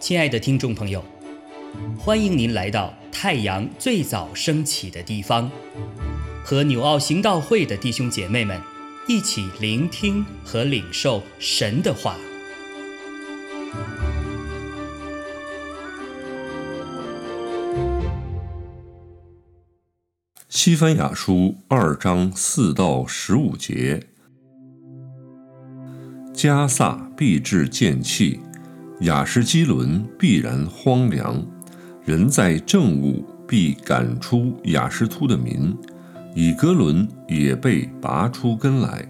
[0.00, 1.04] 亲爱的听众朋友，
[1.96, 5.48] 欢迎您来到太阳最早升起的地方，
[6.42, 8.60] 和纽奥行道会的弟兄姐妹们
[9.06, 12.16] 一起聆听和领受神的话。
[20.48, 24.08] 西番雅书二章四到十五节：
[26.42, 28.40] 加萨必至见弃。
[29.00, 31.44] 雅什基伦必然荒凉，
[32.02, 35.76] 人在政务必赶出雅什突的民，
[36.34, 39.06] 以格伦也被拔出根来。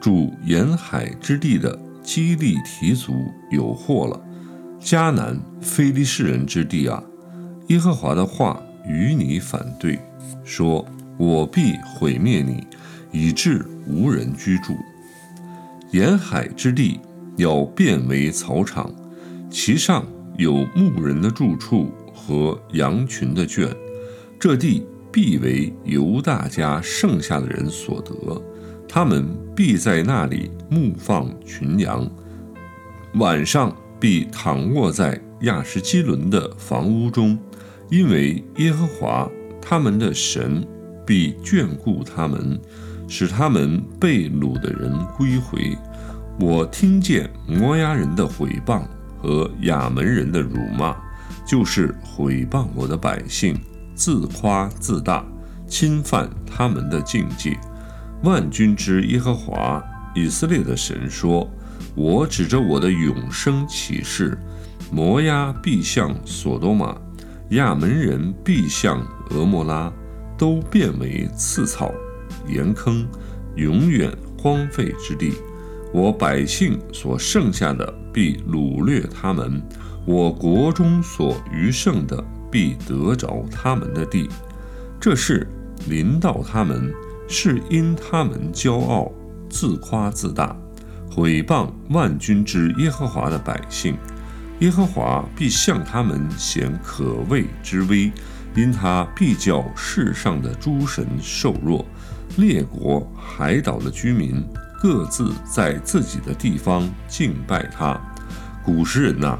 [0.00, 3.12] 住沿海之地的基利提族
[3.50, 4.18] 有祸了。
[4.80, 7.04] 迦南非利士人之地啊，
[7.68, 9.98] 耶和华的话与你反对，
[10.44, 10.86] 说：
[11.18, 12.66] 我必毁灭你，
[13.12, 14.74] 以致无人居住。
[15.92, 17.00] 沿海之地
[17.36, 18.92] 要变为草场。
[19.50, 20.06] 其上
[20.38, 23.68] 有牧人的住处和羊群的圈，
[24.38, 28.40] 这地必为犹大家剩下的人所得，
[28.88, 32.08] 他们必在那里牧放群羊，
[33.14, 37.36] 晚上必躺卧在亚什基伦的房屋中，
[37.90, 39.28] 因为耶和华
[39.60, 40.64] 他们的神
[41.04, 42.60] 必眷顾他们，
[43.08, 45.76] 使他们被掳的人归回。
[46.40, 48.82] 我听见摩押人的毁谤。
[49.22, 50.96] 和亚门人的辱骂，
[51.46, 53.54] 就是毁谤我的百姓，
[53.94, 55.22] 自夸自大，
[55.68, 57.54] 侵犯他们的境界。
[58.22, 61.46] 万军之耶和华以色列的神说
[61.94, 64.38] ：“我指着我的永生启示，
[64.90, 66.96] 摩押必向索多玛，
[67.50, 69.92] 亚门人必向俄摩拉，
[70.38, 71.92] 都变为刺草、
[72.48, 73.06] 盐坑，
[73.54, 75.34] 永远荒废之地。
[75.92, 79.62] 我百姓所剩下的。”必掳掠他们，
[80.04, 82.20] 我国中所余剩的
[82.50, 84.28] 必得着他们的地。
[85.00, 85.46] 这事
[85.88, 86.92] 临到他们，
[87.28, 89.12] 是因他们骄傲、
[89.48, 90.56] 自夸自大，
[91.08, 93.96] 毁谤万军之耶和华的百姓。
[94.58, 98.10] 耶和华必向他们显可畏之威，
[98.56, 101.86] 因他必叫世上的诸神受弱，
[102.36, 104.44] 列国海岛的居民。
[104.80, 108.00] 各自在自己的地方敬拜他。
[108.64, 109.38] 古时人呐，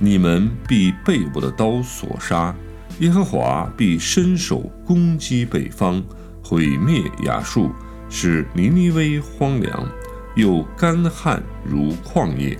[0.00, 2.52] 你们必被我的刀所杀。
[2.98, 6.02] 耶和华必伸手攻击北方，
[6.42, 7.70] 毁灭亚述，
[8.08, 9.88] 使尼尼微荒凉，
[10.34, 12.58] 又干旱如旷野。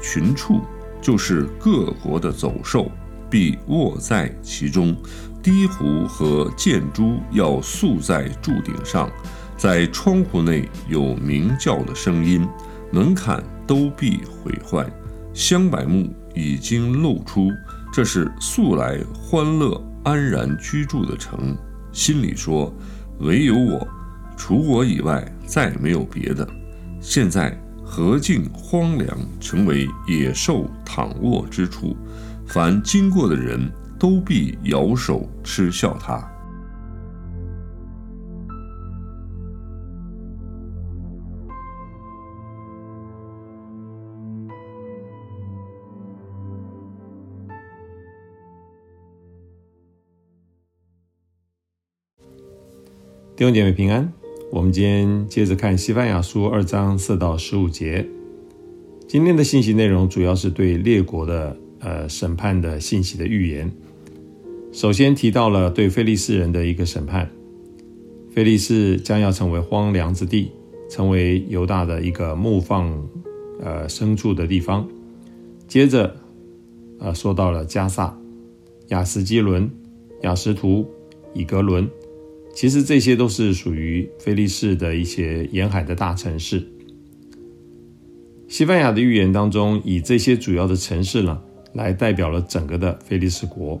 [0.00, 0.60] 群畜
[1.02, 2.90] 就是各国的走兽，
[3.28, 4.96] 必卧在其中。
[5.42, 9.10] 低湖和箭珠要宿在柱顶上。
[9.56, 12.46] 在窗户内有鸣叫的声音，
[12.92, 14.86] 门槛都必毁坏。
[15.32, 17.50] 香柏木已经露出，
[17.92, 21.56] 这是素来欢乐安然居住的城。
[21.92, 22.72] 心里说：
[23.20, 23.86] 唯有我，
[24.36, 26.46] 除我以外再没有别的。
[27.00, 31.96] 现在何竟荒凉，成为野兽躺卧之处？
[32.46, 36.22] 凡经过的人都必摇手嗤笑他。
[53.36, 54.12] 弟兄姐妹平安，
[54.52, 58.08] 我们今天接着看《西班牙书》二章四到十五节。
[59.08, 63.68] 今天的信息内容主要是对列国的呃审判的信息的预言。
[64.70, 67.28] 首先提到了对菲利斯人的一个审判，
[68.30, 70.52] 菲利斯将要成为荒凉之地，
[70.88, 72.88] 成为犹大的一个牧放
[73.60, 74.88] 呃牲畜的地方。
[75.66, 76.14] 接着
[77.00, 78.16] 呃说到了加萨、
[78.90, 79.68] 亚斯基伦、
[80.22, 80.86] 亚什图、
[81.32, 81.90] 以格伦。
[82.54, 86.64] 其实这些都是属于菲利士的一些沿海的大城市。
[88.48, 91.42] 西班牙的预言当中，以这些主要的城市呢，
[91.72, 93.80] 来代表了整个的菲利士国。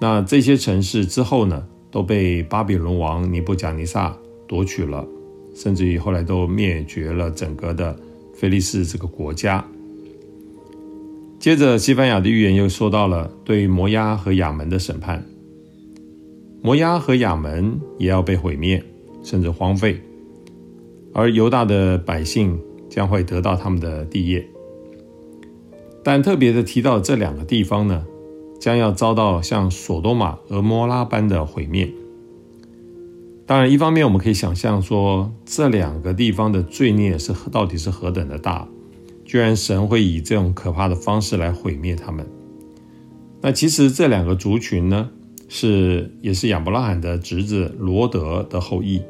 [0.00, 4.14] 那这些城市之后呢，都被巴比伦王尼布贾尼撒
[4.46, 5.06] 夺取了，
[5.54, 7.98] 甚至于后来都灭绝了整个的
[8.34, 9.64] 菲利士这个国家。
[11.38, 15.24] 接着，西班牙的预言又说到了对摩押和亚门的审判。
[16.64, 18.80] 摩押和亚门也要被毁灭，
[19.24, 20.00] 甚至荒废，
[21.12, 22.56] 而犹大的百姓
[22.88, 24.46] 将会得到他们的地业。
[26.04, 28.06] 但特别的提到这两个地方呢，
[28.60, 31.92] 将要遭到像索多玛和摩拉般的毁灭。
[33.44, 38.68] 当然，一方面我们可以想象说，这两个地方的罪孽是到底是何等的大，
[39.24, 42.24] 居然神会以这种可怕的方式来毁灭他们。
[43.40, 45.10] 那其实这两个族群呢，
[45.54, 49.02] 是也是亚伯拉罕的侄子罗德的后裔。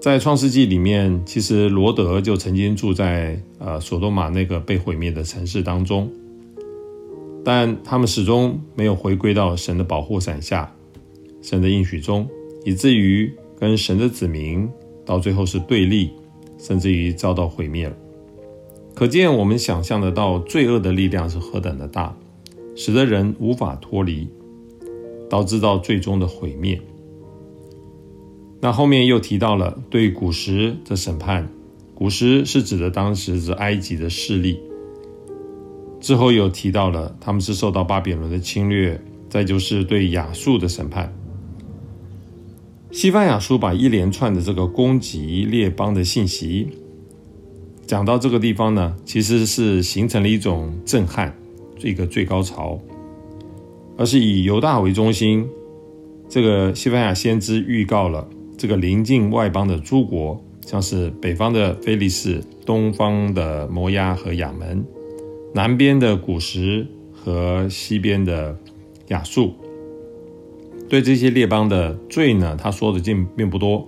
[0.00, 6.08] 在创世纪里面，其实罗德就曾经住在呃索多玛那个被毁灭的城市当中，
[7.44, 10.72] 但他们始终没有回归到神的保护伞下，
[11.42, 12.28] 神的应许中。
[12.64, 14.68] 以至于跟神的子民
[15.04, 16.12] 到最后是对立，
[16.56, 17.96] 甚至于遭到毁灭了。
[18.94, 22.16] 可见我们想象得到罪恶的力量是何等的大，
[22.76, 24.28] 使得人无法脱离，
[25.34, 26.80] 导致到最终的毁灭。
[28.60, 31.48] 那后面又提到了对古时的审判，
[31.92, 34.60] 古时是指的当时是埃及的势力。
[36.00, 41.12] 之后又提到了他们是受到巴比伦的侵略，再就是对亚述的审判。
[42.92, 46.68] 西班牙书把一连串的这个攻击列邦的信息
[47.88, 51.36] 讲到这个地方呢，其实是形成了一种震撼，
[51.82, 52.78] 一个最高潮，
[53.96, 55.48] 而是以犹大为中心。
[56.28, 64.84] 这个西班牙先知预告了这个临近外邦的诸国，像是北方的菲利士、东方的摩押和亚门、
[65.54, 68.56] 南边的古时和西边的
[69.08, 69.52] 亚述。
[70.88, 73.86] 对这些列邦的罪呢，他说的并并不多，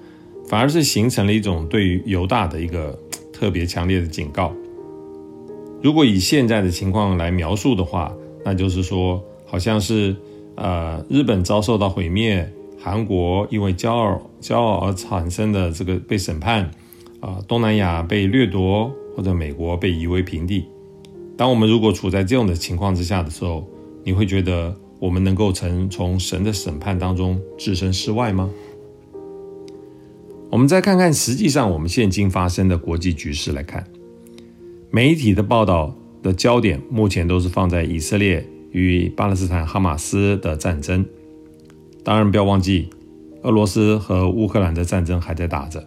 [0.49, 2.99] 反而是形成了一种对于犹大的一个
[3.33, 4.55] 特别强烈的警告。
[5.83, 8.13] 如果以现在的情况来描述的话，
[8.45, 10.15] 那就是说，好像是
[10.57, 12.47] 呃日本遭受到毁灭，
[12.79, 16.71] 韩国因为骄傲骄傲而产生的这个被审判，
[17.21, 20.67] 啊东南亚被掠夺，或者美国被夷为平地。
[21.37, 23.67] 当我们如果处在这样的情况之下的时候，
[24.05, 24.77] 你会觉得？
[24.99, 28.51] 我们能够从从神的审判当中置身事外吗？
[30.49, 33.87] 我们再看看实际上我们现今发生的国际局势来看，
[34.91, 38.43] 媒体的报道的焦点目前都是放在以色列
[38.77, 41.03] 与巴勒斯坦哈马斯的战争。
[42.05, 42.91] 当然，不要忘记
[43.43, 45.83] 俄罗斯和乌克兰的战争还在打着。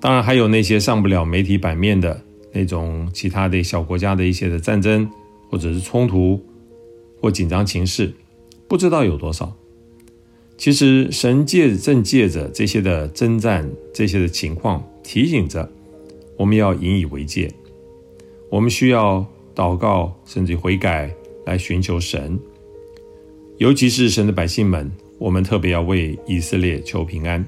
[0.00, 2.18] 当然，还有那些上不了媒体版面的
[2.52, 5.06] 那种其他的小国家的一些的战争
[5.50, 6.42] 或者是冲突。
[7.20, 8.12] 或紧张情势，
[8.68, 9.52] 不知道有多少。
[10.56, 15.68] 其实神借正借着这些的征战，这些的情况，提醒着
[16.36, 17.52] 我们要引以为戒。
[18.48, 21.12] 我们需要祷告，甚至悔改，
[21.48, 22.38] 来寻求神。
[23.56, 27.44] 尤其是神的百姓们，我们特别要为以色列求平安。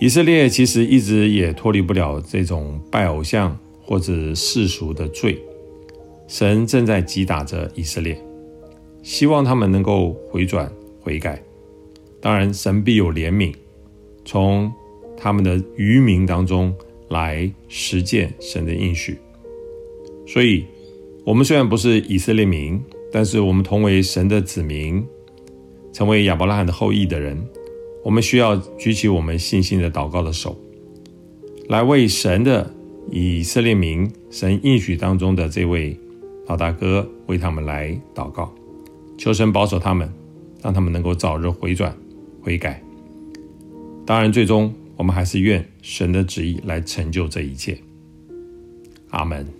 [0.00, 5.38] 以色列其实一直也脱离不了这种拜偶像或者世俗的罪。
[6.26, 8.18] 神正在击打着以色列，
[9.02, 11.42] 希望他们能够回转悔改。
[12.22, 13.54] 当然，神必有怜悯，
[14.24, 14.72] 从
[15.16, 16.74] 他们的愚民当中
[17.08, 19.18] 来实践神的应许。
[20.26, 20.64] 所以，
[21.24, 22.82] 我们虽然不是以色列民，
[23.12, 25.04] 但是我们同为神的子民，
[25.92, 27.40] 成为亚伯拉罕的后裔的人，
[28.04, 30.58] 我们需要举起我们信心的祷告的手，
[31.68, 32.72] 来为神的
[33.10, 35.96] 以色列民神应许当中的这位。
[36.46, 38.52] 老大哥为他们来祷告，
[39.16, 40.12] 求神保守他们，
[40.60, 41.96] 让他们能够早日回转
[42.42, 42.82] 悔改。
[44.04, 47.78] 当然，最终我们还是愿神的旨意来成就这一切。
[49.10, 49.59] 阿门。